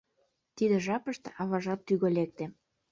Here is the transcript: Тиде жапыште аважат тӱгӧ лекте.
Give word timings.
Тиде 0.55 0.77
жапыште 0.85 1.29
аважат 1.41 1.79
тӱгӧ 1.87 2.09
лекте. 2.17 2.45